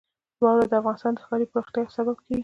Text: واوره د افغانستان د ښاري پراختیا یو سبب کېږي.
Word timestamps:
واوره 0.43 0.65
د 0.71 0.73
افغانستان 0.81 1.13
د 1.15 1.19
ښاري 1.25 1.45
پراختیا 1.51 1.81
یو 1.83 1.95
سبب 1.97 2.17
کېږي. 2.25 2.39